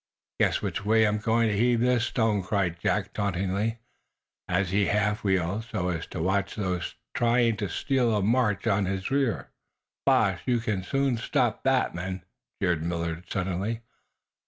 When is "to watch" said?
6.07-6.55